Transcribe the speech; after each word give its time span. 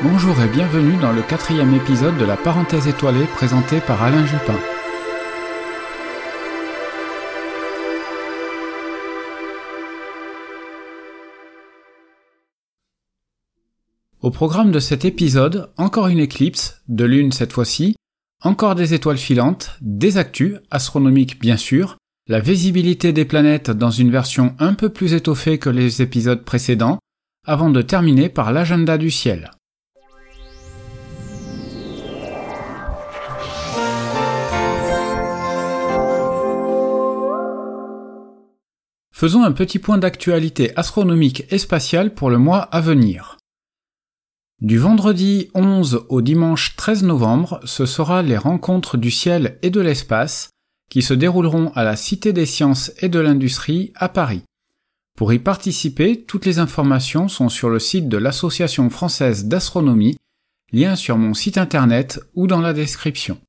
Bonjour 0.00 0.40
et 0.40 0.46
bienvenue 0.46 0.96
dans 0.98 1.10
le 1.10 1.22
quatrième 1.22 1.74
épisode 1.74 2.16
de 2.18 2.24
la 2.24 2.36
parenthèse 2.36 2.86
étoilée 2.86 3.24
présentée 3.34 3.80
par 3.80 4.00
Alain 4.00 4.24
Jupin. 4.24 4.56
Au 14.22 14.30
programme 14.30 14.70
de 14.70 14.78
cet 14.78 15.04
épisode, 15.04 15.72
encore 15.76 16.06
une 16.06 16.20
éclipse, 16.20 16.80
de 16.86 17.04
lune 17.04 17.32
cette 17.32 17.52
fois-ci, 17.52 17.96
encore 18.44 18.76
des 18.76 18.94
étoiles 18.94 19.18
filantes, 19.18 19.76
des 19.80 20.16
actus, 20.16 20.58
astronomiques 20.70 21.40
bien 21.40 21.56
sûr, 21.56 21.96
la 22.28 22.38
visibilité 22.38 23.12
des 23.12 23.24
planètes 23.24 23.72
dans 23.72 23.90
une 23.90 24.12
version 24.12 24.54
un 24.60 24.74
peu 24.74 24.90
plus 24.90 25.14
étoffée 25.14 25.58
que 25.58 25.70
les 25.70 26.02
épisodes 26.02 26.44
précédents, 26.44 27.00
avant 27.44 27.70
de 27.70 27.82
terminer 27.82 28.28
par 28.28 28.52
l'agenda 28.52 28.96
du 28.96 29.10
ciel. 29.10 29.50
Faisons 39.18 39.42
un 39.42 39.50
petit 39.50 39.80
point 39.80 39.98
d'actualité 39.98 40.70
astronomique 40.76 41.42
et 41.50 41.58
spatiale 41.58 42.14
pour 42.14 42.30
le 42.30 42.38
mois 42.38 42.60
à 42.60 42.80
venir. 42.80 43.36
Du 44.60 44.78
vendredi 44.78 45.48
11 45.54 46.06
au 46.08 46.22
dimanche 46.22 46.76
13 46.76 47.02
novembre, 47.02 47.58
ce 47.64 47.84
sera 47.84 48.22
les 48.22 48.36
rencontres 48.36 48.96
du 48.96 49.10
ciel 49.10 49.58
et 49.62 49.70
de 49.70 49.80
l'espace 49.80 50.50
qui 50.88 51.02
se 51.02 51.14
dérouleront 51.14 51.72
à 51.74 51.82
la 51.82 51.96
Cité 51.96 52.32
des 52.32 52.46
sciences 52.46 52.92
et 52.98 53.08
de 53.08 53.18
l'industrie 53.18 53.92
à 53.96 54.08
Paris. 54.08 54.42
Pour 55.16 55.32
y 55.32 55.40
participer, 55.40 56.22
toutes 56.22 56.46
les 56.46 56.60
informations 56.60 57.26
sont 57.26 57.48
sur 57.48 57.70
le 57.70 57.80
site 57.80 58.08
de 58.08 58.18
l'Association 58.18 58.88
française 58.88 59.46
d'astronomie, 59.46 60.16
lien 60.72 60.94
sur 60.94 61.18
mon 61.18 61.34
site 61.34 61.58
internet 61.58 62.20
ou 62.36 62.46
dans 62.46 62.60
la 62.60 62.72
description. 62.72 63.40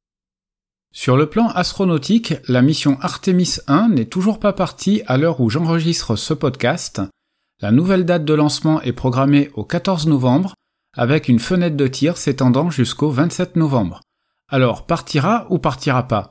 Sur 0.92 1.18
le 1.18 1.30
plan 1.30 1.50
astronautique, 1.50 2.34
la 2.48 2.64
mission 2.64 2.98
Artemis 3.02 3.58
1 3.68 3.90
n'est 3.90 4.06
toujours 4.06 4.40
pas 4.40 4.54
partie 4.54 5.04
à 5.06 5.18
l'heure 5.18 5.40
où 5.40 5.50
j'enregistre 5.50 6.16
ce 6.16 6.34
podcast. 6.34 7.02
La 7.62 7.72
nouvelle 7.72 8.06
date 8.06 8.26
de 8.26 8.34
lancement 8.34 8.82
est 8.82 8.94
programmée 8.94 9.52
au 9.54 9.64
14 9.64 10.08
novembre, 10.08 10.56
avec 10.98 11.30
une 11.30 11.40
fenêtre 11.40 11.78
de 11.78 11.88
tir 11.88 12.18
s'étendant 12.18 12.72
jusqu'au 12.72 13.12
27 13.12 13.56
novembre. 13.56 14.02
Alors 14.50 14.88
partira 14.88 15.46
ou 15.52 15.60
partira 15.60 16.08
pas? 16.08 16.30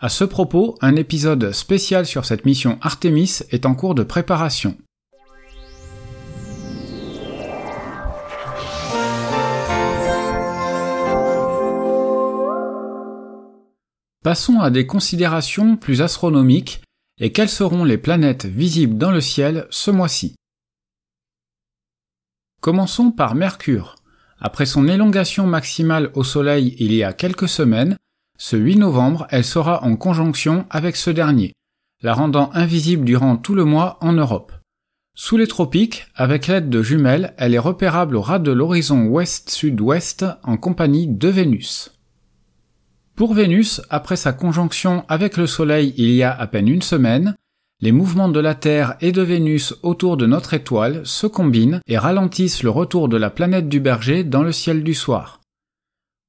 À 0.00 0.08
ce 0.08 0.24
propos, 0.24 0.76
un 0.80 0.96
épisode 0.96 1.52
spécial 1.52 2.06
sur 2.06 2.24
cette 2.24 2.46
mission 2.46 2.78
Artemis 2.80 3.40
est 3.50 3.66
en 3.66 3.74
cours 3.74 3.94
de 3.94 4.02
préparation. 4.02 4.76
Passons 14.24 14.60
à 14.60 14.70
des 14.70 14.86
considérations 14.86 15.76
plus 15.76 16.00
astronomiques 16.00 16.80
et 17.20 17.30
quelles 17.30 17.50
seront 17.50 17.84
les 17.84 17.98
planètes 17.98 18.46
visibles 18.46 18.96
dans 18.96 19.10
le 19.10 19.20
ciel 19.20 19.66
ce 19.68 19.90
mois-ci. 19.90 20.34
Commençons 22.62 23.10
par 23.10 23.34
Mercure. 23.34 23.96
Après 24.40 24.64
son 24.64 24.88
élongation 24.88 25.46
maximale 25.46 26.10
au 26.14 26.24
Soleil 26.24 26.74
il 26.78 26.94
y 26.94 27.04
a 27.04 27.12
quelques 27.12 27.50
semaines, 27.50 27.98
ce 28.38 28.56
8 28.56 28.76
novembre, 28.76 29.26
elle 29.28 29.44
sera 29.44 29.84
en 29.84 29.94
conjonction 29.94 30.64
avec 30.70 30.96
ce 30.96 31.10
dernier, 31.10 31.52
la 32.02 32.14
rendant 32.14 32.48
invisible 32.54 33.04
durant 33.04 33.36
tout 33.36 33.54
le 33.54 33.66
mois 33.66 33.98
en 34.00 34.14
Europe. 34.14 34.54
Sous 35.14 35.36
les 35.36 35.46
tropiques, 35.46 36.06
avec 36.14 36.46
l'aide 36.46 36.70
de 36.70 36.82
jumelles, 36.82 37.34
elle 37.36 37.52
est 37.52 37.58
repérable 37.58 38.16
au 38.16 38.22
ras 38.22 38.38
de 38.38 38.52
l'horizon 38.52 39.04
ouest-sud-ouest 39.04 40.24
en 40.44 40.56
compagnie 40.56 41.08
de 41.08 41.28
Vénus. 41.28 41.90
Pour 43.16 43.32
Vénus, 43.32 43.80
après 43.90 44.16
sa 44.16 44.32
conjonction 44.32 45.04
avec 45.08 45.36
le 45.36 45.46
Soleil 45.46 45.94
il 45.96 46.10
y 46.10 46.24
a 46.24 46.32
à 46.32 46.48
peine 46.48 46.66
une 46.66 46.82
semaine, 46.82 47.36
les 47.80 47.92
mouvements 47.92 48.28
de 48.28 48.40
la 48.40 48.56
Terre 48.56 48.96
et 49.00 49.12
de 49.12 49.22
Vénus 49.22 49.72
autour 49.84 50.16
de 50.16 50.26
notre 50.26 50.52
étoile 50.52 51.02
se 51.04 51.28
combinent 51.28 51.80
et 51.86 51.96
ralentissent 51.96 52.64
le 52.64 52.70
retour 52.70 53.08
de 53.08 53.16
la 53.16 53.30
planète 53.30 53.68
du 53.68 53.78
berger 53.78 54.24
dans 54.24 54.42
le 54.42 54.50
ciel 54.50 54.82
du 54.82 54.94
soir. 54.94 55.40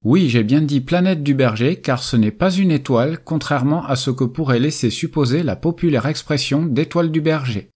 Oui, 0.03 0.29
j'ai 0.29 0.44
bien 0.44 0.62
dit 0.62 0.79
planète 0.79 1.24
du 1.24 1.34
berger 1.34 1.78
car 1.78 2.03
ce 2.03 2.18
n'est 2.18 2.29
pas 2.29 2.51
une 2.51 2.69
étoile, 2.69 3.18
contrairement 3.24 3.84
à 3.88 3.95
ce 3.95 4.12
que 4.12 4.24
pourrait 4.24 4.59
laisser 4.59 4.91
supposer 4.91 5.41
la 5.41 5.56
populaire 5.56 6.06
expression 6.06 6.68
d'étoile 6.68 7.09
du 7.09 7.22
berger. 7.22 7.72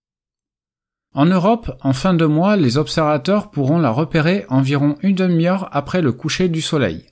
En 1.15 1.25
Europe, 1.25 1.71
en 1.81 1.93
fin 1.93 2.13
de 2.13 2.25
mois, 2.25 2.55
les 2.57 2.77
observateurs 2.77 3.49
pourront 3.49 3.79
la 3.79 3.89
repérer 3.89 4.45
environ 4.49 4.97
une 5.01 5.15
demi-heure 5.15 5.67
après 5.71 6.03
le 6.03 6.11
coucher 6.11 6.47
du 6.47 6.61
soleil. 6.61 7.07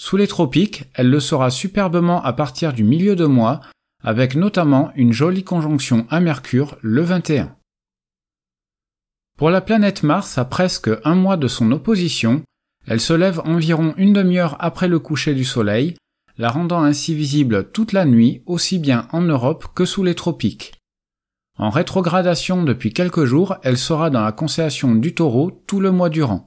Sous 0.00 0.16
les 0.16 0.28
tropiques, 0.28 0.84
elle 0.94 1.10
le 1.10 1.18
sera 1.18 1.50
superbement 1.50 2.22
à 2.22 2.32
partir 2.32 2.72
du 2.72 2.84
milieu 2.84 3.16
de 3.16 3.26
mois, 3.26 3.60
avec 4.04 4.36
notamment 4.36 4.92
une 4.94 5.12
jolie 5.12 5.42
conjonction 5.42 6.06
à 6.08 6.20
Mercure 6.20 6.78
le 6.82 7.02
21. 7.02 7.56
Pour 9.36 9.50
la 9.50 9.60
planète 9.60 10.04
Mars, 10.04 10.38
à 10.38 10.44
presque 10.44 10.88
un 11.02 11.16
mois 11.16 11.36
de 11.36 11.48
son 11.48 11.72
opposition, 11.72 12.44
elle 12.86 13.00
se 13.00 13.12
lève 13.12 13.40
environ 13.40 13.92
une 13.96 14.12
demi-heure 14.12 14.56
après 14.60 14.86
le 14.86 15.00
coucher 15.00 15.34
du 15.34 15.44
Soleil, 15.44 15.96
la 16.38 16.48
rendant 16.48 16.84
ainsi 16.84 17.12
visible 17.12 17.68
toute 17.72 17.92
la 17.92 18.04
nuit 18.04 18.44
aussi 18.46 18.78
bien 18.78 19.08
en 19.10 19.22
Europe 19.22 19.66
que 19.74 19.84
sous 19.84 20.04
les 20.04 20.14
tropiques. 20.14 20.74
En 21.58 21.70
rétrogradation 21.70 22.62
depuis 22.62 22.92
quelques 22.92 23.24
jours, 23.24 23.56
elle 23.64 23.76
sera 23.76 24.10
dans 24.10 24.22
la 24.22 24.30
constellation 24.30 24.94
du 24.94 25.16
Taureau 25.16 25.50
tout 25.66 25.80
le 25.80 25.90
mois 25.90 26.08
durant. 26.08 26.46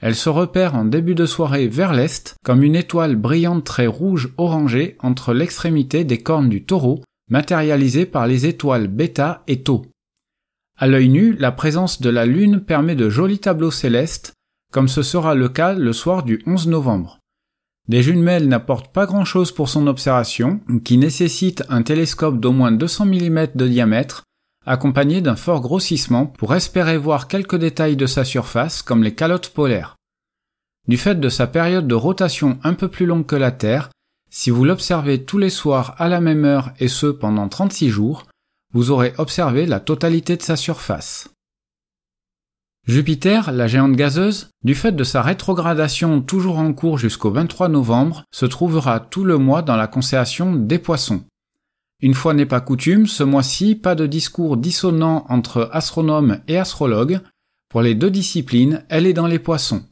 Elle 0.00 0.14
se 0.14 0.28
repère 0.28 0.76
en 0.76 0.84
début 0.84 1.16
de 1.16 1.26
soirée 1.26 1.66
vers 1.66 1.92
l'est 1.92 2.36
comme 2.44 2.62
une 2.62 2.76
étoile 2.76 3.16
brillante 3.16 3.64
très 3.64 3.88
rouge 3.88 4.32
orangée 4.36 4.96
entre 5.00 5.34
l'extrémité 5.34 6.04
des 6.04 6.18
cornes 6.18 6.48
du 6.48 6.64
taureau, 6.64 7.02
matérialisée 7.30 8.06
par 8.06 8.26
les 8.26 8.46
étoiles 8.46 8.86
bêta 8.86 9.42
et 9.48 9.62
tau. 9.62 9.86
À 10.78 10.86
l'œil 10.86 11.08
nu, 11.08 11.32
la 11.32 11.50
présence 11.50 12.00
de 12.00 12.10
la 12.10 12.26
Lune 12.26 12.60
permet 12.60 12.94
de 12.94 13.10
jolis 13.10 13.40
tableaux 13.40 13.72
célestes, 13.72 14.32
comme 14.72 14.86
ce 14.86 15.02
sera 15.02 15.34
le 15.34 15.48
cas 15.48 15.72
le 15.72 15.92
soir 15.92 16.22
du 16.22 16.40
11 16.46 16.68
novembre. 16.68 17.18
Des 17.88 18.02
jumelles 18.02 18.48
n'apportent 18.48 18.92
pas 18.92 19.06
grand 19.06 19.24
chose 19.24 19.50
pour 19.50 19.68
son 19.68 19.86
observation, 19.88 20.60
qui 20.84 20.98
nécessite 20.98 21.64
un 21.70 21.82
télescope 21.82 22.38
d'au 22.38 22.52
moins 22.52 22.70
200 22.70 23.06
mm 23.06 23.46
de 23.54 23.66
diamètre, 23.66 24.24
accompagné 24.68 25.20
d'un 25.20 25.36
fort 25.36 25.60
grossissement 25.60 26.26
pour 26.26 26.54
espérer 26.54 26.98
voir 26.98 27.26
quelques 27.26 27.56
détails 27.56 27.96
de 27.96 28.06
sa 28.06 28.24
surface 28.24 28.82
comme 28.82 29.02
les 29.02 29.14
calottes 29.14 29.48
polaires. 29.48 29.96
Du 30.86 30.96
fait 30.96 31.18
de 31.18 31.28
sa 31.28 31.46
période 31.46 31.88
de 31.88 31.94
rotation 31.94 32.58
un 32.62 32.74
peu 32.74 32.88
plus 32.88 33.06
longue 33.06 33.26
que 33.26 33.36
la 33.36 33.50
Terre, 33.50 33.90
si 34.30 34.50
vous 34.50 34.64
l'observez 34.64 35.24
tous 35.24 35.38
les 35.38 35.50
soirs 35.50 35.94
à 35.98 36.08
la 36.08 36.20
même 36.20 36.44
heure 36.44 36.72
et 36.78 36.88
ce 36.88 37.06
pendant 37.06 37.48
36 37.48 37.88
jours, 37.88 38.26
vous 38.74 38.90
aurez 38.90 39.14
observé 39.18 39.66
la 39.66 39.80
totalité 39.80 40.36
de 40.36 40.42
sa 40.42 40.56
surface. 40.56 41.30
Jupiter, 42.86 43.52
la 43.52 43.66
géante 43.66 43.96
gazeuse, 43.96 44.48
du 44.64 44.74
fait 44.74 44.92
de 44.92 45.04
sa 45.04 45.20
rétrogradation 45.20 46.22
toujours 46.22 46.58
en 46.58 46.72
cours 46.72 46.96
jusqu'au 46.96 47.30
23 47.30 47.68
novembre, 47.68 48.24
se 48.30 48.46
trouvera 48.46 49.00
tout 49.00 49.24
le 49.24 49.36
mois 49.36 49.60
dans 49.60 49.76
la 49.76 49.86
constellation 49.86 50.54
des 50.54 50.78
poissons. 50.78 51.22
Une 52.00 52.14
fois 52.14 52.32
n'est 52.32 52.46
pas 52.46 52.60
coutume, 52.60 53.08
ce 53.08 53.24
mois-ci, 53.24 53.74
pas 53.74 53.96
de 53.96 54.06
discours 54.06 54.56
dissonant 54.56 55.26
entre 55.28 55.68
astronomes 55.72 56.38
et 56.46 56.56
astrologues. 56.56 57.20
Pour 57.68 57.82
les 57.82 57.96
deux 57.96 58.10
disciplines, 58.10 58.84
elle 58.88 59.04
est 59.04 59.12
dans 59.12 59.26
les 59.26 59.40
poissons. 59.40 59.82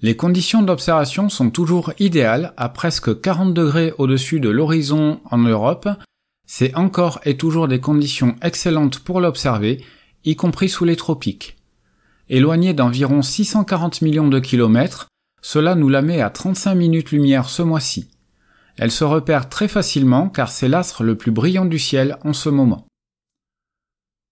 Les 0.00 0.16
conditions 0.16 0.62
d'observation 0.62 1.28
sont 1.28 1.50
toujours 1.50 1.92
idéales 1.98 2.52
à 2.56 2.68
presque 2.68 3.20
40 3.20 3.52
degrés 3.52 3.92
au-dessus 3.98 4.38
de 4.38 4.48
l'horizon 4.48 5.20
en 5.28 5.38
Europe. 5.38 5.88
C'est 6.46 6.76
encore 6.76 7.20
et 7.24 7.36
toujours 7.36 7.66
des 7.66 7.80
conditions 7.80 8.36
excellentes 8.40 9.00
pour 9.00 9.20
l'observer, 9.20 9.84
y 10.24 10.36
compris 10.36 10.68
sous 10.68 10.84
les 10.84 10.94
tropiques. 10.94 11.56
Éloigné 12.28 12.74
d'environ 12.74 13.22
640 13.22 14.02
millions 14.02 14.28
de 14.28 14.38
kilomètres, 14.38 15.08
cela 15.42 15.74
nous 15.74 15.88
la 15.88 16.02
met 16.02 16.20
à 16.20 16.30
35 16.30 16.76
minutes 16.76 17.10
lumière 17.10 17.48
ce 17.48 17.62
mois-ci. 17.62 18.08
Elle 18.78 18.92
se 18.92 19.04
repère 19.04 19.48
très 19.48 19.66
facilement 19.66 20.28
car 20.28 20.50
c'est 20.50 20.68
l'astre 20.68 21.02
le 21.02 21.16
plus 21.16 21.32
brillant 21.32 21.66
du 21.66 21.78
ciel 21.78 22.16
en 22.24 22.32
ce 22.32 22.48
moment. 22.48 22.86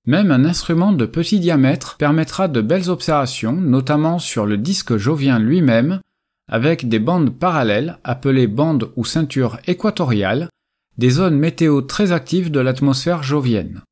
Même 0.06 0.31
un 0.31 0.44
instrument 0.44 0.93
de 0.93 1.04
petit 1.04 1.40
diamètre 1.40 1.96
permettra 1.96 2.46
de 2.46 2.60
belles 2.60 2.88
observations, 2.88 3.52
notamment 3.52 4.20
sur 4.20 4.46
le 4.46 4.56
disque 4.56 4.96
jovien 4.96 5.40
lui-même, 5.40 6.00
avec 6.48 6.88
des 6.88 7.00
bandes 7.00 7.37
parallèles 7.37 7.98
appelées 8.04 8.46
bandes 8.46 8.93
ou 8.94 9.04
ceintures 9.04 9.58
équatoriales, 9.66 10.49
des 10.96 11.10
zones 11.10 11.37
météo 11.37 11.82
très 11.82 12.12
actives 12.12 12.52
de 12.52 12.60
l'atmosphère 12.60 13.25
jovienne. 13.25 13.82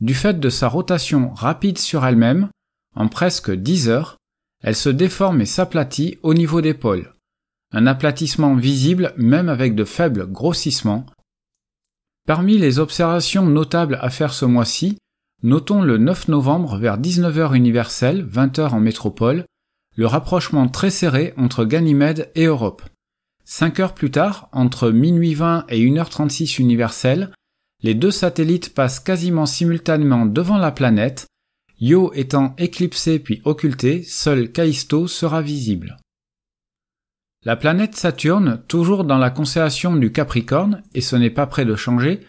Du 0.00 0.12
fait 0.12 0.38
de 0.38 0.50
sa 0.50 0.68
rotation 0.68 1.30
rapide 1.30 1.78
sur 1.78 2.04
elle-même, 2.04 2.50
en 2.94 3.08
presque 3.08 3.50
10 3.50 3.88
heures, 3.88 4.18
elle 4.62 4.76
se 4.76 4.90
déforme 4.90 5.40
et 5.40 5.46
s'aplatit 5.46 6.18
au 6.22 6.34
niveau 6.34 6.60
des 6.60 6.74
pôles 6.74 7.10
un 7.72 7.86
aplatissement 7.86 8.54
visible 8.54 9.12
même 9.16 9.48
avec 9.48 9.74
de 9.74 9.84
faibles 9.84 10.26
grossissements. 10.26 11.06
Parmi 12.26 12.58
les 12.58 12.78
observations 12.78 13.46
notables 13.46 13.98
à 14.00 14.10
faire 14.10 14.32
ce 14.32 14.44
mois-ci, 14.44 14.98
notons 15.42 15.82
le 15.82 15.98
9 15.98 16.28
novembre 16.28 16.76
vers 16.76 17.00
19h 17.00 17.54
universelle, 17.54 18.26
20h 18.26 18.70
en 18.70 18.80
métropole, 18.80 19.44
le 19.96 20.06
rapprochement 20.06 20.68
très 20.68 20.90
serré 20.90 21.34
entre 21.36 21.64
Ganymède 21.64 22.30
et 22.34 22.44
Europe. 22.44 22.82
Cinq 23.44 23.80
heures 23.80 23.94
plus 23.94 24.10
tard, 24.10 24.48
entre 24.52 24.90
minuit 24.90 25.34
20 25.34 25.66
et 25.68 25.80
1h36 25.80 26.60
universelle, 26.60 27.32
les 27.82 27.94
deux 27.94 28.12
satellites 28.12 28.72
passent 28.72 29.00
quasiment 29.00 29.46
simultanément 29.46 30.26
devant 30.26 30.58
la 30.58 30.70
planète, 30.70 31.26
Io 31.80 32.12
étant 32.14 32.54
éclipsé 32.58 33.18
puis 33.18 33.42
occulté, 33.44 34.04
seul 34.04 34.52
Callisto 34.52 35.08
sera 35.08 35.42
visible. 35.42 35.96
La 37.44 37.56
planète 37.56 37.96
Saturne, 37.96 38.62
toujours 38.68 39.02
dans 39.02 39.18
la 39.18 39.30
constellation 39.30 39.96
du 39.96 40.12
Capricorne, 40.12 40.82
et 40.94 41.00
ce 41.00 41.16
n'est 41.16 41.30
pas 41.30 41.46
près 41.46 41.64
de 41.64 41.74
changer, 41.74 42.20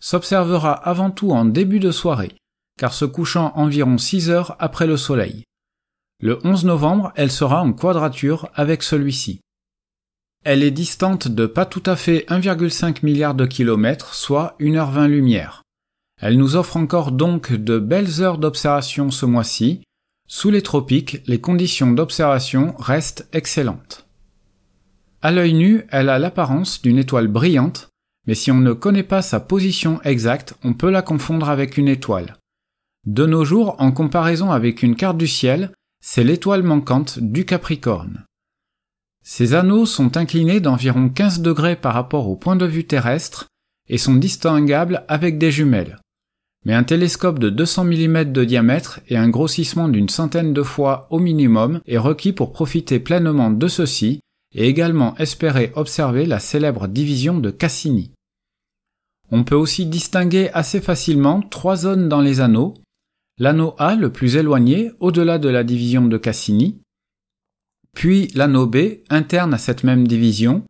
s'observera 0.00 0.72
avant 0.72 1.10
tout 1.10 1.32
en 1.32 1.44
début 1.44 1.80
de 1.80 1.90
soirée, 1.90 2.32
car 2.78 2.94
se 2.94 3.04
couchant 3.04 3.52
environ 3.56 3.98
6 3.98 4.30
heures 4.30 4.56
après 4.58 4.86
le 4.86 4.96
Soleil. 4.96 5.44
Le 6.22 6.38
11 6.44 6.64
novembre, 6.64 7.12
elle 7.14 7.30
sera 7.30 7.62
en 7.62 7.74
quadrature 7.74 8.48
avec 8.54 8.82
celui-ci. 8.82 9.40
Elle 10.44 10.62
est 10.62 10.70
distante 10.70 11.28
de 11.28 11.44
pas 11.44 11.66
tout 11.66 11.82
à 11.84 11.96
fait 11.96 12.24
1,5 12.28 12.98
milliard 13.02 13.34
de 13.34 13.44
kilomètres, 13.44 14.14
soit 14.14 14.56
1h20 14.60 15.08
lumière. 15.08 15.62
Elle 16.22 16.38
nous 16.38 16.56
offre 16.56 16.78
encore 16.78 17.12
donc 17.12 17.52
de 17.52 17.78
belles 17.78 18.22
heures 18.22 18.38
d'observation 18.38 19.10
ce 19.10 19.26
mois-ci. 19.26 19.82
Sous 20.26 20.50
les 20.50 20.62
tropiques, 20.62 21.20
les 21.26 21.40
conditions 21.40 21.90
d'observation 21.90 22.74
restent 22.78 23.28
excellentes. 23.32 24.03
À 25.24 25.32
l'œil 25.32 25.54
nu, 25.54 25.86
elle 25.88 26.10
a 26.10 26.18
l'apparence 26.18 26.82
d'une 26.82 26.98
étoile 26.98 27.28
brillante, 27.28 27.88
mais 28.26 28.34
si 28.34 28.50
on 28.50 28.58
ne 28.58 28.74
connaît 28.74 29.02
pas 29.02 29.22
sa 29.22 29.40
position 29.40 29.98
exacte, 30.02 30.52
on 30.62 30.74
peut 30.74 30.90
la 30.90 31.00
confondre 31.00 31.48
avec 31.48 31.78
une 31.78 31.88
étoile. 31.88 32.36
De 33.06 33.24
nos 33.24 33.42
jours, 33.42 33.74
en 33.78 33.90
comparaison 33.90 34.50
avec 34.50 34.82
une 34.82 34.96
carte 34.96 35.16
du 35.16 35.26
ciel, 35.26 35.70
c'est 36.02 36.24
l'étoile 36.24 36.62
manquante 36.62 37.20
du 37.20 37.46
Capricorne. 37.46 38.26
Ces 39.22 39.54
anneaux 39.54 39.86
sont 39.86 40.18
inclinés 40.18 40.60
d'environ 40.60 41.08
15 41.08 41.40
degrés 41.40 41.76
par 41.76 41.94
rapport 41.94 42.28
au 42.28 42.36
point 42.36 42.56
de 42.56 42.66
vue 42.66 42.86
terrestre 42.86 43.46
et 43.88 43.96
sont 43.96 44.16
distinguables 44.16 45.06
avec 45.08 45.38
des 45.38 45.50
jumelles. 45.50 46.00
Mais 46.66 46.74
un 46.74 46.84
télescope 46.84 47.38
de 47.38 47.48
200 47.48 47.84
mm 47.84 48.24
de 48.24 48.44
diamètre 48.44 49.00
et 49.08 49.16
un 49.16 49.30
grossissement 49.30 49.88
d'une 49.88 50.10
centaine 50.10 50.52
de 50.52 50.62
fois 50.62 51.06
au 51.08 51.18
minimum 51.18 51.80
est 51.86 51.96
requis 51.96 52.34
pour 52.34 52.52
profiter 52.52 53.00
pleinement 53.00 53.50
de 53.50 53.68
ceci 53.68 54.20
et 54.54 54.68
également 54.68 55.16
espérer 55.16 55.72
observer 55.74 56.26
la 56.26 56.40
célèbre 56.40 56.86
division 56.86 57.38
de 57.38 57.50
Cassini. 57.50 58.12
On 59.30 59.44
peut 59.44 59.56
aussi 59.56 59.86
distinguer 59.86 60.50
assez 60.52 60.80
facilement 60.80 61.40
trois 61.42 61.76
zones 61.76 62.08
dans 62.08 62.20
les 62.20 62.40
anneaux. 62.40 62.74
L'anneau 63.38 63.74
A 63.78 63.96
le 63.96 64.12
plus 64.12 64.36
éloigné 64.36 64.92
au-delà 65.00 65.38
de 65.38 65.48
la 65.48 65.64
division 65.64 66.06
de 66.06 66.16
Cassini, 66.18 66.78
puis 67.94 68.28
l'anneau 68.34 68.66
B 68.66 68.76
interne 69.08 69.54
à 69.54 69.58
cette 69.58 69.84
même 69.84 70.06
division, 70.06 70.62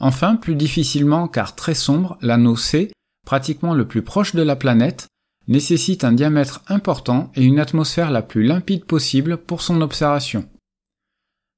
enfin 0.00 0.36
plus 0.36 0.54
difficilement 0.54 1.28
car 1.28 1.54
très 1.54 1.74
sombre, 1.74 2.18
l'anneau 2.20 2.56
C, 2.56 2.90
pratiquement 3.26 3.74
le 3.74 3.86
plus 3.86 4.02
proche 4.02 4.34
de 4.34 4.42
la 4.42 4.56
planète, 4.56 5.06
nécessite 5.46 6.04
un 6.04 6.12
diamètre 6.12 6.62
important 6.68 7.30
et 7.34 7.44
une 7.44 7.60
atmosphère 7.60 8.10
la 8.10 8.22
plus 8.22 8.42
limpide 8.42 8.84
possible 8.84 9.36
pour 9.36 9.62
son 9.62 9.80
observation. 9.80 10.48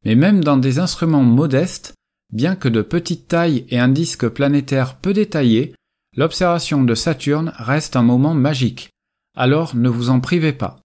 Mais 0.05 0.15
même 0.15 0.43
dans 0.43 0.57
des 0.57 0.79
instruments 0.79 1.23
modestes, 1.23 1.95
bien 2.33 2.57
que 2.57 2.69
de 2.69 2.83
petite 2.83 3.29
taille 3.29 3.67
et 3.69 3.79
un 3.79 3.89
disque 3.89 4.29
planétaire 4.29 4.97
peu 4.97 5.13
détaillé, 5.13 5.75
l'observation 6.17 6.83
de 6.83 6.95
Saturne 6.95 7.53
reste 7.57 7.97
un 7.97 8.03
moment 8.03 8.35
magique, 8.35 8.91
alors 9.37 9.77
ne 9.77 9.89
vous 9.89 10.11
en 10.11 10.21
privez 10.21 10.53
pas. 10.53 10.81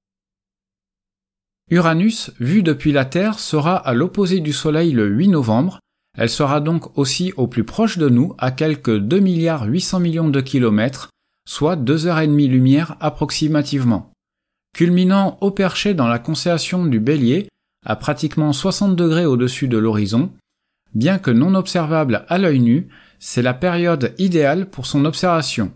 Uranus, 1.69 2.31
vue 2.39 2.63
depuis 2.63 2.93
la 2.93 3.03
Terre, 3.03 3.39
sera 3.39 3.75
à 3.75 3.93
l'opposé 3.93 4.39
du 4.39 4.53
Soleil 4.53 4.91
le 4.91 5.07
8 5.07 5.29
novembre, 5.29 5.79
elle 6.17 6.29
sera 6.29 6.61
donc 6.61 6.97
aussi 6.97 7.33
au 7.37 7.47
plus 7.47 7.63
proche 7.63 7.97
de 7.97 8.09
nous, 8.09 8.33
à 8.37 8.51
quelques 8.51 8.97
2 8.97 9.19
milliards 9.19 9.65
800 9.65 9.99
millions 9.99 10.29
de 10.29 10.41
kilomètres, 10.41 11.09
soit 11.47 11.75
2 11.75 12.07
heures 12.07 12.19
et 12.19 12.27
demie 12.27 12.47
lumière 12.47 12.97
approximativement. 12.99 14.11
Culminant 14.73 15.37
au 15.41 15.51
perché 15.51 15.93
dans 15.93 16.07
la 16.07 16.19
constellation 16.19 16.85
du 16.85 16.99
Bélier, 16.99 17.49
à 17.85 17.95
pratiquement 17.95 18.53
60 18.53 18.95
degrés 18.95 19.25
au-dessus 19.25 19.67
de 19.67 19.77
l'horizon, 19.77 20.31
bien 20.93 21.19
que 21.19 21.31
non 21.31 21.55
observable 21.55 22.25
à 22.27 22.37
l'œil 22.37 22.59
nu, 22.59 22.87
c'est 23.19 23.41
la 23.41 23.53
période 23.53 24.13
idéale 24.17 24.69
pour 24.69 24.85
son 24.85 25.05
observation. 25.05 25.71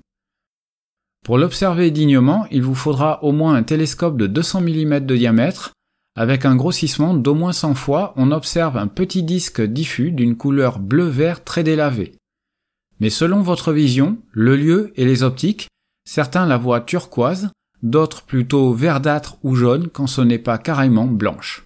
Pour 1.24 1.38
l'observer 1.38 1.92
dignement, 1.92 2.48
il 2.52 2.64
vous 2.64 2.76
faudra 2.76 3.24
au 3.24 3.32
moins 3.32 3.54
un 3.54 3.64
télescope 3.64 4.18
de 4.18 4.28
200 4.28 4.62
mm 4.62 5.00
de 5.02 5.16
diamètre. 5.16 5.72
Avec 6.16 6.46
un 6.46 6.56
grossissement 6.56 7.14
d'au 7.14 7.36
moins 7.36 7.54
100 7.54 7.76
fois, 7.76 8.14
on 8.18 8.32
observe 8.32 8.76
un 8.78 8.88
petit 8.88 9.24
disque 9.24 9.62
diffus 9.62 10.12
d'une 10.12 10.36
couleur 10.36 10.80
bleu-vert 10.80 11.44
très 11.44 11.64
délavé. 11.64 12.14
Mais 13.00 13.10
selon 13.10 13.42
votre 13.42 13.72
vision, 13.72 14.18
le 14.32 14.56
lieu 14.56 14.92
et 14.96 15.06
les 15.06 15.24
optiques, 15.24 15.68
certains 16.06 16.46
la 16.46 16.58
voient 16.58 16.82
turquoise, 16.82 17.52
d'autres 17.84 18.24
plutôt 18.24 18.74
verdâtre 18.74 19.38
ou 19.44 19.56
jaune 19.56 19.90
quand 19.90 20.08
ce 20.08 20.22
n'est 20.22 20.40
pas 20.40 20.58
carrément 20.58 21.06
blanche. 21.06 21.66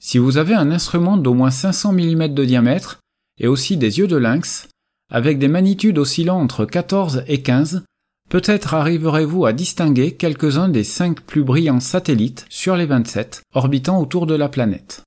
Si 0.00 0.18
vous 0.18 0.36
avez 0.36 0.54
un 0.54 0.70
instrument 0.70 1.16
d'au 1.16 1.34
moins 1.34 1.50
500 1.50 1.92
mm 1.92 2.28
de 2.28 2.44
diamètre 2.44 3.00
et 3.38 3.48
aussi 3.48 3.76
des 3.76 3.98
yeux 3.98 4.06
de 4.06 4.16
lynx, 4.16 4.68
avec 5.10 5.38
des 5.38 5.48
magnitudes 5.48 5.98
oscillant 5.98 6.38
entre 6.38 6.64
14 6.64 7.24
et 7.26 7.42
15, 7.42 7.84
peut-être 8.28 8.74
arriverez-vous 8.74 9.46
à 9.46 9.52
distinguer 9.52 10.14
quelques-uns 10.14 10.68
des 10.68 10.84
5 10.84 11.20
plus 11.22 11.42
brillants 11.42 11.80
satellites 11.80 12.46
sur 12.48 12.76
les 12.76 12.86
27 12.86 13.42
orbitant 13.54 14.00
autour 14.00 14.26
de 14.26 14.34
la 14.34 14.48
planète. 14.48 15.02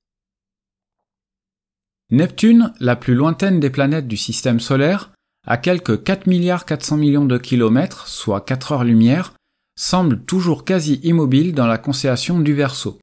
Neptune, 2.10 2.74
la 2.78 2.96
plus 2.96 3.14
lointaine 3.14 3.58
des 3.58 3.70
planètes 3.70 4.08
du 4.08 4.18
système 4.18 4.60
solaire, 4.60 5.12
à 5.46 5.56
quelques 5.56 6.02
4 6.02 6.26
milliards 6.26 6.66
400 6.66 6.98
millions 6.98 7.24
de 7.24 7.38
kilomètres, 7.38 8.06
soit 8.06 8.42
4 8.42 8.72
heures-lumière, 8.72 9.32
semble 9.78 10.20
toujours 10.20 10.64
quasi 10.64 11.00
immobile 11.02 11.54
dans 11.54 11.66
la 11.66 11.78
constellation 11.78 12.38
du 12.40 12.52
Verseau. 12.52 12.98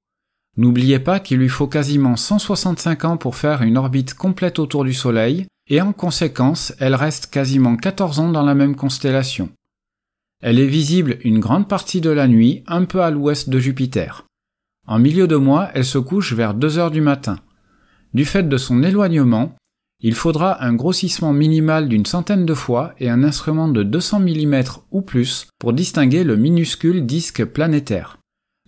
N'oubliez 0.58 1.00
pas 1.00 1.20
qu'il 1.20 1.40
lui 1.40 1.50
faut 1.50 1.68
quasiment 1.68 2.16
165 2.16 3.06
ans 3.06 3.18
pour 3.18 3.36
faire 3.36 3.62
une 3.62 3.78
orbite 3.78 4.14
complète 4.14 4.60
autour 4.60 4.84
du 4.84 4.94
Soleil, 4.94 5.48
et 5.68 5.82
en 5.82 5.94
conséquence, 5.94 6.74
elle 6.80 6.96
reste 6.96 7.28
quasiment 7.28 7.76
14 7.76 8.20
ans 8.20 8.32
dans 8.32 8.44
la 8.44 8.56
même 8.56 8.76
constellation. 8.76 9.50
Elle 10.42 10.60
est 10.60 10.68
visible 10.68 11.18
une 11.24 11.40
grande 11.40 11.68
partie 11.68 12.02
de 12.02 12.10
la 12.10 12.28
nuit, 12.28 12.64
un 12.68 12.86
peu 12.86 13.02
à 13.02 13.12
l'ouest 13.12 13.50
de 13.50 13.60
Jupiter. 13.60 14.26
En 14.88 14.98
milieu 14.98 15.28
de 15.28 15.36
mois, 15.36 15.70
elle 15.74 15.86
se 15.86 15.98
couche 15.98 16.34
vers 16.34 16.54
2 16.54 16.78
heures 16.80 16.92
du 16.92 17.02
matin. 17.02 17.38
Du 18.14 18.26
fait 18.26 18.48
de 18.48 18.58
son 18.58 18.82
éloignement, 18.82 19.56
il 20.02 20.16
faudra 20.16 20.64
un 20.64 20.74
grossissement 20.74 21.34
minimal 21.34 21.90
d'une 21.90 22.06
centaine 22.06 22.46
de 22.46 22.54
fois 22.54 22.94
et 23.00 23.10
un 23.10 23.24
instrument 23.24 23.68
de 23.68 23.84
200 23.84 24.22
mm 24.22 24.64
ou 24.92 25.02
plus 25.02 25.48
pour 25.60 25.74
distinguer 25.74 26.24
le 26.24 26.38
minuscule 26.38 27.06
disque 27.06 27.44
planétaire. 27.44 28.18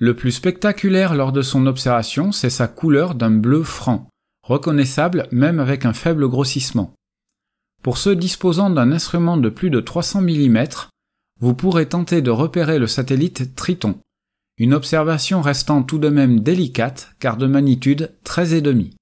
Le 0.02 0.16
plus 0.16 0.32
spectaculaire 0.32 1.14
lors 1.14 1.32
de 1.32 1.44
son 1.44 1.68
observation, 1.68 2.32
c'est 2.32 2.50
sa 2.50 2.68
couleur 2.68 3.14
d'un 3.14 3.30
bleu 3.30 3.62
franc, 3.62 4.10
reconnaissable 4.42 5.28
même 5.32 5.60
avec 5.60 5.86
un 5.86 5.94
faible 5.94 6.28
grossissement. 6.28 6.96
Pour 7.84 8.00
ceux 8.00 8.16
disposant 8.16 8.72
d'un 8.72 8.92
instrument 8.92 9.38
de 9.38 9.50
plus 9.50 9.70
de 9.70 9.80
300 9.80 10.24
mm, 10.24 10.66
vous 11.40 11.54
pourrez 11.54 11.86
tenter 11.86 12.24
de 12.24 12.32
repérer 12.32 12.80
le 12.80 12.88
satellite 12.88 13.56
Triton, 13.56 14.00
une 14.58 14.74
observation 14.74 15.40
restant 15.40 15.84
tout 15.84 16.00
de 16.00 16.10
même 16.10 16.40
délicate 16.40 17.16
car 17.20 17.38
de 17.38 17.46
magnitude 17.46 18.12
13,5. 18.26 18.94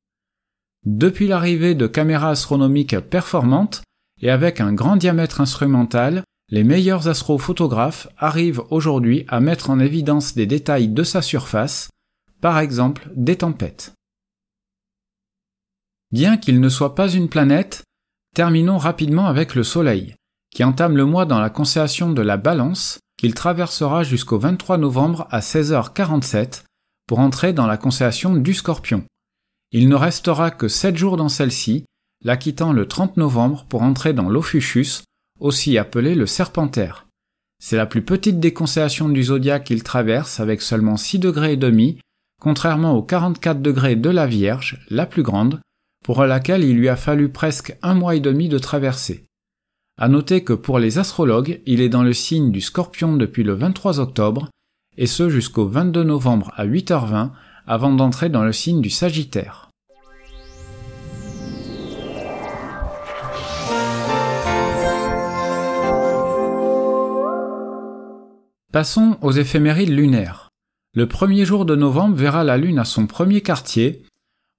Depuis 0.85 1.29
l'arrivée 1.29 1.75
de 1.75 1.87
caméras 1.87 2.31
astronomiques 2.31 2.99
performantes 2.99 3.83
et 4.21 4.29
avec 4.29 4.59
un 4.59 4.73
grand 4.73 4.97
diamètre 4.97 5.39
instrumental, 5.39 6.25
les 6.51 6.63
meilleurs 6.63 7.07
astrophotographes 7.07 8.07
arrivent 8.17 8.63
aujourd'hui 8.69 9.25
à 9.27 9.39
mettre 9.39 9.69
en 9.69 9.79
évidence 9.79 10.33
des 10.33 10.47
détails 10.47 10.87
de 10.87 11.03
sa 11.03 11.21
surface, 11.21 11.89
par 12.41 12.59
exemple 12.59 13.09
des 13.15 13.37
tempêtes. 13.37 13.93
Bien 16.11 16.37
qu'il 16.37 16.59
ne 16.59 16.69
soit 16.69 16.95
pas 16.95 17.09
une 17.09 17.29
planète, 17.29 17.83
terminons 18.33 18.79
rapidement 18.79 19.27
avec 19.27 19.53
le 19.53 19.63
Soleil, 19.63 20.15
qui 20.51 20.63
entame 20.63 20.97
le 20.97 21.05
mois 21.05 21.25
dans 21.25 21.39
la 21.39 21.51
constellation 21.51 22.11
de 22.11 22.21
la 22.21 22.37
Balance, 22.37 22.99
qu'il 23.17 23.35
traversera 23.35 24.03
jusqu'au 24.03 24.39
23 24.39 24.77
novembre 24.77 25.27
à 25.29 25.41
16h47 25.41 26.63
pour 27.05 27.19
entrer 27.19 27.53
dans 27.53 27.67
la 27.67 27.77
constellation 27.77 28.35
du 28.35 28.53
Scorpion. 28.53 29.03
Il 29.71 29.87
ne 29.87 29.95
restera 29.95 30.49
que 30.49 30.67
7 30.67 30.97
jours 30.97 31.17
dans 31.17 31.29
celle-ci, 31.29 31.85
la 32.23 32.37
quittant 32.37 32.73
le 32.73 32.87
30 32.87 33.17
novembre 33.17 33.65
pour 33.69 33.83
entrer 33.83 34.13
dans 34.13 34.29
l'Ophuchus 34.29 35.03
aussi 35.39 35.77
appelé 35.77 36.15
le 36.15 36.25
serpentaire. 36.25 37.07
C'est 37.61 37.77
la 37.77 37.85
plus 37.85 38.01
petite 38.01 38.39
des 38.39 38.53
constellations 38.53 39.09
du 39.09 39.23
zodiaque 39.23 39.65
qu'il 39.65 39.83
traverse 39.83 40.39
avec 40.39 40.61
seulement 40.61 40.97
6 40.97 41.19
degrés 41.19 41.53
et 41.53 41.57
demi, 41.57 41.99
contrairement 42.39 42.95
aux 42.95 43.03
44 43.03 43.61
degrés 43.61 43.95
de 43.95 44.09
la 44.09 44.27
Vierge, 44.27 44.79
la 44.89 45.05
plus 45.05 45.23
grande, 45.23 45.59
pour 46.03 46.23
laquelle 46.23 46.63
il 46.63 46.77
lui 46.77 46.87
a 46.89 46.95
fallu 46.95 47.29
presque 47.29 47.75
un 47.81 47.93
mois 47.93 48.15
et 48.15 48.21
demi 48.21 48.47
de 48.47 48.57
traversée. 48.57 49.25
À 49.97 50.07
noter 50.07 50.45
que 50.45 50.53
pour 50.53 50.79
les 50.79 50.97
astrologues, 50.97 51.61
il 51.65 51.81
est 51.81 51.89
dans 51.89 52.03
le 52.03 52.13
signe 52.13 52.51
du 52.51 52.61
scorpion 52.61 53.17
depuis 53.17 53.43
le 53.43 53.53
23 53.53 53.99
octobre, 53.99 54.49
et 54.97 55.07
ce 55.07 55.29
jusqu'au 55.29 55.67
22 55.67 56.03
novembre 56.03 56.53
à 56.55 56.65
8h20, 56.65 57.31
avant 57.67 57.93
d'entrer 57.93 58.29
dans 58.29 58.43
le 58.43 58.53
signe 58.53 58.81
du 58.81 58.89
Sagittaire. 58.89 59.68
Passons 68.71 69.17
aux 69.23 69.31
éphémérides 69.31 69.89
lunaires. 69.89 70.49
Le 70.93 71.07
premier 71.07 71.43
jour 71.43 71.65
de 71.65 71.75
novembre 71.75 72.15
verra 72.15 72.43
la 72.43 72.55
Lune 72.55 72.77
à 72.77 72.85
son 72.85 73.07
premier 73.07 73.41
quartier. 73.41 74.03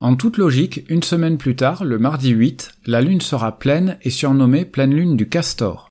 En 0.00 0.16
toute 0.16 0.36
logique, 0.36 0.84
une 0.88 1.04
semaine 1.04 1.38
plus 1.38 1.54
tard, 1.54 1.84
le 1.84 1.96
mardi 1.96 2.30
8, 2.30 2.72
la 2.86 3.02
Lune 3.02 3.20
sera 3.20 3.56
pleine 3.56 3.98
et 4.02 4.10
surnommée 4.10 4.64
pleine 4.64 4.92
Lune 4.92 5.16
du 5.16 5.28
Castor. 5.28 5.90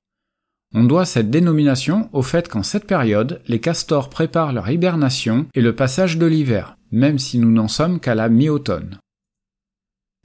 On 0.74 0.84
doit 0.84 1.06
cette 1.06 1.30
dénomination 1.30 2.10
au 2.12 2.20
fait 2.20 2.46
qu'en 2.46 2.62
cette 2.62 2.86
période, 2.86 3.40
les 3.48 3.58
castors 3.58 4.10
préparent 4.10 4.52
leur 4.52 4.68
hibernation 4.68 5.46
et 5.54 5.62
le 5.62 5.74
passage 5.74 6.18
de 6.18 6.26
l'hiver, 6.26 6.76
même 6.92 7.18
si 7.18 7.38
nous 7.38 7.50
n'en 7.50 7.68
sommes 7.68 8.00
qu'à 8.00 8.14
la 8.14 8.28
mi-automne. 8.28 8.98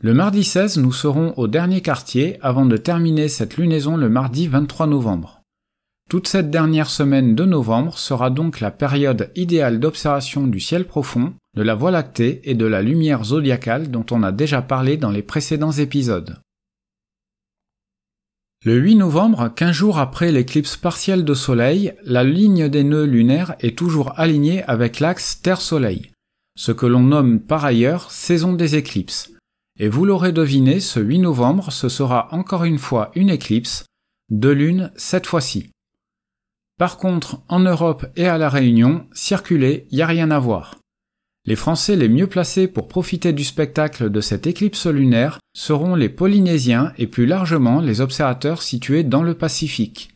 Le 0.02 0.14
mardi 0.14 0.44
16, 0.44 0.80
nous 0.80 0.92
serons 0.92 1.34
au 1.38 1.48
dernier 1.48 1.80
quartier 1.80 2.40
avant 2.42 2.66
de 2.66 2.76
terminer 2.76 3.30
cette 3.30 3.56
lunaison 3.56 3.96
le 3.96 4.10
mardi 4.10 4.50
23 4.50 4.88
novembre. 4.88 5.35
Toute 6.08 6.28
cette 6.28 6.52
dernière 6.52 6.92
semaine 6.92 7.34
de 7.34 7.46
novembre 7.46 7.98
sera 7.98 8.30
donc 8.30 8.60
la 8.60 8.70
période 8.70 9.32
idéale 9.36 9.80
d'observation 9.80 10.46
du 10.46 10.60
ciel 10.60 10.86
profond, 10.86 11.34
de 11.56 11.64
la 11.64 11.74
Voie 11.74 11.90
lactée 11.90 12.42
et 12.44 12.54
de 12.54 12.66
la 12.66 12.84
lumière 12.84 13.24
zodiacale 13.24 13.90
dont 13.90 14.06
on 14.12 14.22
a 14.22 14.32
déjà 14.32 14.62
parlé 14.62 14.98
dans 14.98 15.10
les 15.10 15.24
précédents 15.24 15.72
épisodes. 15.72 16.40
Le 18.64 18.78
8 18.78 18.96
novembre, 18.98 19.52
15 19.56 19.72
jours 19.72 19.98
après 19.98 20.32
l'éclipse 20.32 20.78
partielle 20.78 21.26
de 21.26 21.34
Soleil, 21.34 21.94
la 22.04 22.24
ligne 22.24 22.70
des 22.70 22.84
nœuds 22.84 23.06
lunaires 23.06 23.56
est 23.60 23.78
toujours 23.78 24.20
alignée 24.20 24.64
avec 24.64 25.00
l'axe 25.00 25.42
Terre-Soleil, 25.42 26.12
ce 26.56 26.72
que 26.72 26.86
l'on 26.86 27.04
nomme 27.04 27.40
par 27.40 27.66
ailleurs 27.66 28.12
saison 28.12 28.54
des 28.54 28.76
éclipses. 28.76 29.32
Et 29.80 29.90
vous 29.90 30.06
l'aurez 30.06 30.32
deviné, 30.32 30.80
ce 30.80 31.00
8 31.00 31.20
novembre, 31.20 31.72
ce 31.72 31.90
sera 31.90 32.28
encore 32.32 32.64
une 32.64 32.80
fois 32.80 33.12
une 33.16 33.30
éclipse, 33.30 33.86
de 34.30 34.50
lune 34.50 34.92
cette 34.96 35.28
fois-ci. 35.28 35.72
Par 36.78 36.98
contre, 36.98 37.42
en 37.48 37.60
Europe 37.60 38.06
et 38.18 38.28
à 38.28 38.38
La 38.38 38.50
Réunion, 38.50 39.06
circuler, 39.14 39.88
y 39.92 40.02
a 40.02 40.08
rien 40.08 40.30
à 40.30 40.40
voir. 40.40 40.76
Les 41.46 41.56
Français 41.56 41.96
les 41.96 42.10
mieux 42.10 42.28
placés 42.28 42.68
pour 42.68 42.88
profiter 42.88 43.32
du 43.32 43.44
spectacle 43.44 44.10
de 44.10 44.20
cette 44.20 44.48
éclipse 44.48 44.88
lunaire 44.88 45.40
seront 45.54 45.96
les 45.96 46.10
Polynésiens 46.10 46.92
et 46.98 47.08
plus 47.08 47.28
largement 47.28 47.80
les 47.80 48.02
observateurs 48.02 48.62
situés 48.62 49.04
dans 49.04 49.24
le 49.24 49.36
Pacifique. 49.36 50.10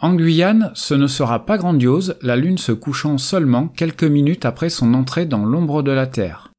En 0.00 0.14
Guyane, 0.14 0.72
ce 0.74 0.94
ne 0.94 1.06
sera 1.06 1.44
pas 1.44 1.58
grandiose, 1.58 2.16
la 2.22 2.36
Lune 2.36 2.56
se 2.56 2.72
couchant 2.72 3.18
seulement 3.18 3.68
quelques 3.68 4.02
minutes 4.02 4.46
après 4.46 4.70
son 4.70 4.94
entrée 4.94 5.26
dans 5.26 5.44
l'ombre 5.44 5.82
de 5.82 5.92
la 5.92 6.06
Terre. 6.06 6.50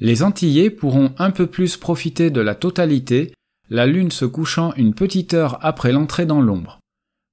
Les 0.00 0.22
Antillais 0.22 0.68
pourront 0.68 1.12
un 1.18 1.30
peu 1.30 1.46
plus 1.46 1.78
profiter 1.78 2.30
de 2.30 2.42
la 2.42 2.54
totalité, 2.54 3.32
la 3.70 3.86
Lune 3.86 4.10
se 4.10 4.26
couchant 4.26 4.74
une 4.76 4.94
petite 4.94 5.32
heure 5.32 5.58
après 5.62 5.92
l'entrée 5.92 6.26
dans 6.26 6.42
l'ombre. 6.42 6.77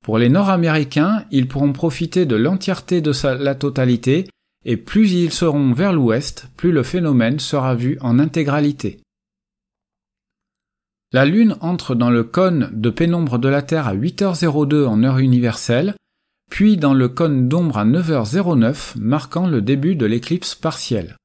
Pour 0.06 0.20
les 0.20 0.30
Nord-Américains, 0.30 1.26
ils 1.32 1.48
pourront 1.48 1.74
profiter 1.74 2.28
de 2.28 2.36
l'entièreté 2.36 3.02
de 3.02 3.12
la 3.44 3.56
totalité, 3.56 4.28
et 4.64 4.78
plus 4.78 5.12
ils 5.14 5.34
seront 5.34 5.74
vers 5.74 5.94
l'ouest, 5.94 6.48
plus 6.58 6.72
le 6.72 6.84
phénomène 6.84 7.40
sera 7.40 7.74
vu 7.74 7.98
en 8.02 8.20
intégralité. 8.20 9.00
La 11.12 11.26
Lune 11.26 11.56
entre 11.60 11.96
dans 11.96 12.12
le 12.12 12.24
cône 12.24 12.70
de 12.72 12.92
pénombre 12.92 13.40
de 13.40 13.50
la 13.50 13.64
Terre 13.64 13.88
à 13.88 13.96
8h02 13.96 14.86
en 14.86 15.02
heure 15.02 15.18
universelle, 15.18 15.96
puis 16.52 16.78
dans 16.78 16.94
le 16.94 17.10
cône 17.10 17.50
d'ombre 17.50 17.80
à 17.80 17.86
9h09, 17.86 19.00
marquant 19.00 19.48
le 19.48 19.64
début 19.64 19.96
de 19.96 20.06
l'éclipse 20.06 20.54
partielle. 20.54 21.16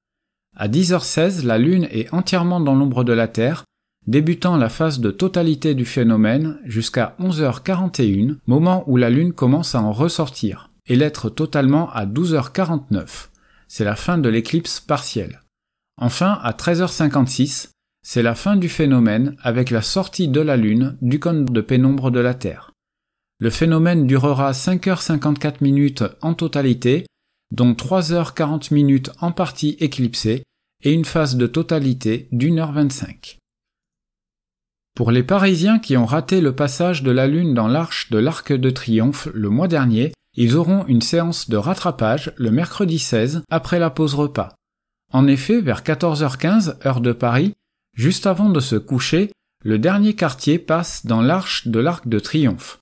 À 0.57 0.69
10h16, 0.69 1.45
la 1.45 1.59
Lune 1.59 1.87
est 1.91 2.11
entièrement 2.15 2.61
dans 2.61 2.75
l'ombre 2.75 3.05
de 3.05 3.13
la 3.13 3.29
Terre, 3.29 3.65
débutant 4.07 4.57
la 4.57 4.69
phase 4.69 5.01
de 5.01 5.11
totalité 5.11 5.75
du 5.75 5.85
phénomène 5.85 6.59
jusqu'à 6.65 7.15
11h41, 7.21 8.37
moment 8.47 8.85
où 8.87 8.97
la 8.97 9.11
Lune 9.11 9.33
commence 9.33 9.75
à 9.75 9.83
en 9.83 9.93
ressortir, 9.93 10.71
et 10.87 10.97
l'être 10.97 11.31
totalement 11.31 11.91
à 11.93 12.07
12h49 12.07 13.31
c'est 13.71 13.85
la 13.85 13.95
fin 13.95 14.19
de 14.19 14.29
l'éclipse 14.29 14.81
partielle. 14.81 15.43
Enfin, 15.97 16.41
à 16.43 16.51
13h56, 16.51 17.69
c'est 18.03 18.23
la 18.23 18.35
fin 18.35 18.57
du 18.57 18.69
phénomène 18.69 19.37
avec 19.45 19.71
la 19.71 19.81
sortie 19.81 20.27
de 20.27 20.41
la 20.41 20.57
Lune 20.57 20.99
du 21.03 21.21
cône 21.21 21.45
de 21.45 21.61
pénombre 21.61 22.11
de 22.11 22.19
la 22.19 22.35
Terre. 22.35 22.73
Le 23.39 23.49
phénomène 23.49 24.09
durera 24.09 24.51
5h54 24.51 25.59
minutes 25.61 26.03
en 26.21 26.35
totalité, 26.35 27.07
dont 27.53 27.73
3h40 27.73 28.75
minutes 28.75 29.13
en 29.21 29.31
partie 29.31 29.77
éclipsée, 29.79 30.43
et 30.83 30.93
une 30.93 31.05
phase 31.05 31.37
de 31.37 31.47
totalité 31.47 32.27
d'une 32.33 32.59
heure 32.59 32.73
25. 32.73 33.39
Pour 35.01 35.13
les 35.13 35.23
Parisiens 35.23 35.79
qui 35.79 35.97
ont 35.97 36.05
raté 36.05 36.43
le 36.43 36.55
passage 36.55 37.03
de 37.03 37.11
la 37.11 37.27
Lune 37.27 37.55
dans 37.55 37.69
l'arche 37.69 38.11
de 38.11 38.19
l'Arc 38.19 38.53
de 38.53 38.69
Triomphe 38.69 39.29
le 39.33 39.49
mois 39.49 39.67
dernier, 39.67 40.13
ils 40.35 40.59
auront 40.59 40.85
une 40.89 41.01
séance 41.01 41.49
de 41.49 41.57
rattrapage 41.57 42.35
le 42.37 42.51
mercredi 42.51 42.99
16 42.99 43.41
après 43.49 43.79
la 43.79 43.89
pause 43.89 44.15
repas. 44.15 44.55
En 45.11 45.27
effet, 45.27 45.63
vers 45.63 45.85
14h15 45.85 46.87
heure 46.87 47.01
de 47.01 47.13
Paris, 47.13 47.55
juste 47.95 48.27
avant 48.27 48.51
de 48.51 48.61
se 48.61 48.77
coucher, 48.77 49.33
le 49.65 49.79
dernier 49.79 50.13
quartier 50.15 50.59
passe 50.59 51.07
dans 51.07 51.23
l'arche 51.23 51.67
de 51.67 51.81
l'Arc 51.81 52.07
de 52.07 52.19
Triomphe. 52.19 52.79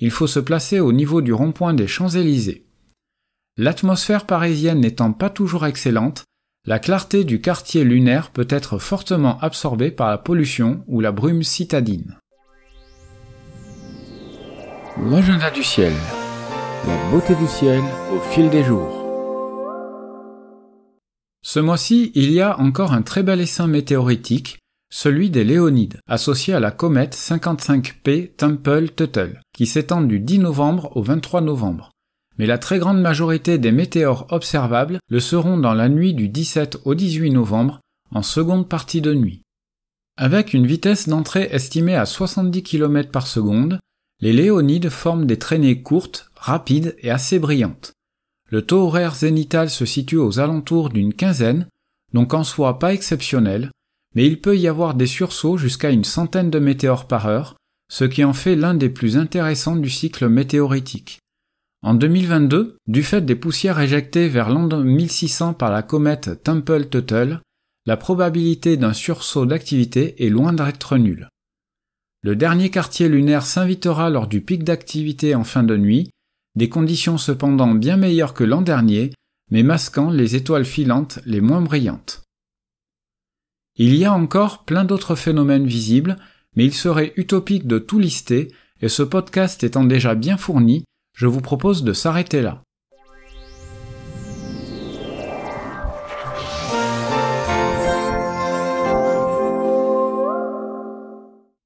Il 0.00 0.10
faut 0.10 0.26
se 0.26 0.40
placer 0.40 0.80
au 0.80 0.92
niveau 0.92 1.22
du 1.22 1.32
rond-point 1.32 1.72
des 1.72 1.86
Champs-Élysées. 1.86 2.66
L'atmosphère 3.56 4.26
parisienne 4.26 4.80
n'étant 4.80 5.12
pas 5.12 5.30
toujours 5.30 5.66
excellente, 5.66 6.24
la 6.66 6.78
clarté 6.78 7.24
du 7.24 7.40
quartier 7.40 7.84
lunaire 7.84 8.30
peut 8.30 8.46
être 8.50 8.78
fortement 8.78 9.38
absorbée 9.40 9.90
par 9.90 10.10
la 10.10 10.18
pollution 10.18 10.84
ou 10.86 11.00
la 11.00 11.10
brume 11.10 11.42
citadine. 11.42 12.18
L'agenda 15.02 15.50
du 15.50 15.62
ciel. 15.62 15.94
La 16.86 17.10
beauté 17.10 17.34
du 17.34 17.46
ciel 17.46 17.80
au 18.12 18.20
fil 18.30 18.50
des 18.50 18.62
jours. 18.62 18.96
Ce 21.42 21.58
mois-ci, 21.58 22.12
il 22.14 22.30
y 22.30 22.42
a 22.42 22.60
encore 22.60 22.92
un 22.92 23.00
très 23.00 23.22
bel 23.22 23.40
essaim 23.40 23.66
météoritique, 23.66 24.58
celui 24.92 25.30
des 25.30 25.44
Léonides, 25.44 26.00
associé 26.06 26.52
à 26.52 26.60
la 26.60 26.70
comète 26.70 27.16
55P 27.16 28.36
Temple-Tuttle, 28.36 29.40
qui 29.54 29.66
s'étend 29.66 30.02
du 30.02 30.20
10 30.20 30.40
novembre 30.40 30.94
au 30.94 31.02
23 31.02 31.40
novembre. 31.40 31.90
Mais 32.40 32.46
la 32.46 32.56
très 32.56 32.78
grande 32.78 33.02
majorité 33.02 33.58
des 33.58 33.70
météores 33.70 34.26
observables 34.30 34.98
le 35.10 35.20
seront 35.20 35.58
dans 35.58 35.74
la 35.74 35.90
nuit 35.90 36.14
du 36.14 36.30
17 36.30 36.78
au 36.86 36.94
18 36.94 37.32
novembre, 37.32 37.80
en 38.12 38.22
seconde 38.22 38.66
partie 38.66 39.02
de 39.02 39.12
nuit. 39.12 39.42
Avec 40.16 40.54
une 40.54 40.66
vitesse 40.66 41.06
d'entrée 41.06 41.50
estimée 41.52 41.96
à 41.96 42.06
70 42.06 42.62
km 42.62 43.10
par 43.10 43.26
seconde, 43.26 43.78
les 44.20 44.32
Léonides 44.32 44.88
forment 44.88 45.26
des 45.26 45.38
traînées 45.38 45.82
courtes, 45.82 46.30
rapides 46.34 46.96
et 47.00 47.10
assez 47.10 47.38
brillantes. 47.38 47.92
Le 48.48 48.62
taux 48.62 48.86
horaire 48.86 49.14
zénital 49.14 49.68
se 49.68 49.84
situe 49.84 50.16
aux 50.16 50.40
alentours 50.40 50.88
d'une 50.88 51.12
quinzaine, 51.12 51.66
donc 52.14 52.32
en 52.32 52.42
soi 52.42 52.78
pas 52.78 52.94
exceptionnel, 52.94 53.70
mais 54.14 54.26
il 54.26 54.40
peut 54.40 54.56
y 54.56 54.66
avoir 54.66 54.94
des 54.94 55.06
sursauts 55.06 55.58
jusqu'à 55.58 55.90
une 55.90 56.04
centaine 56.04 56.48
de 56.48 56.58
météores 56.58 57.06
par 57.06 57.26
heure, 57.26 57.56
ce 57.92 58.06
qui 58.06 58.24
en 58.24 58.32
fait 58.32 58.56
l'un 58.56 58.72
des 58.72 58.88
plus 58.88 59.18
intéressants 59.18 59.76
du 59.76 59.90
cycle 59.90 60.30
météoritique. 60.30 61.18
En 61.82 61.94
2022, 61.94 62.76
du 62.88 63.02
fait 63.02 63.22
des 63.22 63.34
poussières 63.34 63.80
éjectées 63.80 64.28
vers 64.28 64.50
l'an 64.50 64.68
1600 64.68 65.54
par 65.54 65.70
la 65.70 65.82
comète 65.82 66.42
Temple-Tuttle, 66.44 67.40
la 67.86 67.96
probabilité 67.96 68.76
d'un 68.76 68.92
sursaut 68.92 69.46
d'activité 69.46 70.22
est 70.24 70.28
loin 70.28 70.52
d'être 70.52 70.98
nulle. 70.98 71.28
Le 72.22 72.36
dernier 72.36 72.68
quartier 72.70 73.08
lunaire 73.08 73.46
s'invitera 73.46 74.10
lors 74.10 74.26
du 74.26 74.42
pic 74.42 74.62
d'activité 74.62 75.34
en 75.34 75.44
fin 75.44 75.62
de 75.62 75.78
nuit, 75.78 76.10
des 76.54 76.68
conditions 76.68 77.16
cependant 77.16 77.74
bien 77.74 77.96
meilleures 77.96 78.34
que 78.34 78.44
l'an 78.44 78.60
dernier, 78.60 79.14
mais 79.50 79.62
masquant 79.62 80.10
les 80.10 80.36
étoiles 80.36 80.66
filantes 80.66 81.18
les 81.24 81.40
moins 81.40 81.62
brillantes. 81.62 82.22
Il 83.76 83.96
y 83.96 84.04
a 84.04 84.12
encore 84.12 84.66
plein 84.66 84.84
d'autres 84.84 85.14
phénomènes 85.14 85.66
visibles, 85.66 86.18
mais 86.56 86.66
il 86.66 86.74
serait 86.74 87.14
utopique 87.16 87.66
de 87.66 87.78
tout 87.78 87.98
lister, 87.98 88.52
et 88.82 88.90
ce 88.90 89.02
podcast 89.02 89.64
étant 89.64 89.84
déjà 89.84 90.14
bien 90.14 90.36
fourni, 90.36 90.84
je 91.20 91.26
vous 91.26 91.42
propose 91.42 91.84
de 91.84 91.92
s'arrêter 91.92 92.40
là. 92.40 92.62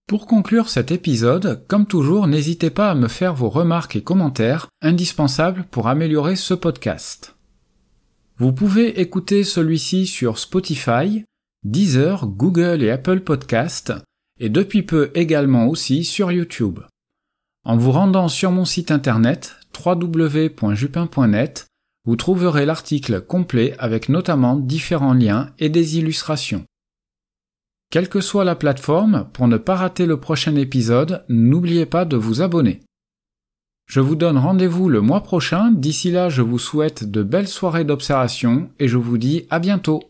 Pour 0.08 0.26
conclure 0.26 0.68
cet 0.68 0.90
épisode, 0.90 1.64
comme 1.68 1.86
toujours, 1.86 2.26
n'hésitez 2.26 2.70
pas 2.70 2.90
à 2.90 2.94
me 2.96 3.06
faire 3.06 3.36
vos 3.36 3.48
remarques 3.48 3.94
et 3.94 4.02
commentaires, 4.02 4.66
indispensables 4.82 5.66
pour 5.70 5.86
améliorer 5.86 6.34
ce 6.34 6.54
podcast. 6.54 7.36
Vous 8.38 8.52
pouvez 8.52 9.00
écouter 9.00 9.44
celui-ci 9.44 10.08
sur 10.08 10.38
Spotify, 10.38 11.24
Deezer, 11.62 12.26
Google 12.26 12.82
et 12.82 12.90
Apple 12.90 13.20
Podcast, 13.20 13.92
et 14.40 14.48
depuis 14.48 14.82
peu 14.82 15.12
également 15.14 15.68
aussi 15.68 16.02
sur 16.02 16.32
YouTube. 16.32 16.80
En 17.66 17.78
vous 17.78 17.92
rendant 17.92 18.28
sur 18.28 18.50
mon 18.50 18.66
site 18.66 18.90
internet 18.90 19.56
www.jupin.net, 19.84 21.66
Vous 22.04 22.16
trouverez 22.16 22.66
l'article 22.66 23.22
complet 23.22 23.74
avec 23.78 24.10
notamment 24.10 24.56
différents 24.56 25.14
liens 25.14 25.50
et 25.58 25.70
des 25.70 25.96
illustrations. 25.96 26.64
Quelle 27.90 28.10
que 28.10 28.20
soit 28.20 28.44
la 28.44 28.54
plateforme, 28.54 29.28
pour 29.32 29.48
ne 29.48 29.56
pas 29.56 29.76
rater 29.76 30.04
le 30.04 30.20
prochain 30.20 30.56
épisode, 30.56 31.24
n'oubliez 31.30 31.86
pas 31.86 32.04
de 32.04 32.18
vous 32.18 32.42
abonner. 32.42 32.82
Je 33.86 34.00
vous 34.00 34.16
donne 34.16 34.36
rendez-vous 34.36 34.90
le 34.90 35.00
mois 35.00 35.22
prochain, 35.22 35.70
d'ici 35.70 36.10
là 36.10 36.28
je 36.28 36.42
vous 36.42 36.58
souhaite 36.58 37.10
de 37.10 37.22
belles 37.22 37.48
soirées 37.48 37.84
d'observation 37.84 38.68
et 38.78 38.88
je 38.88 38.98
vous 38.98 39.16
dis 39.16 39.46
à 39.48 39.58
bientôt. 39.58 40.02